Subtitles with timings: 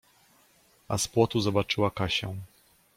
[0.87, 2.35] A z płotu zobaczyła Kasię.